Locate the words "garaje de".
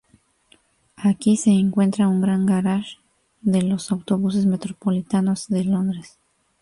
2.47-3.61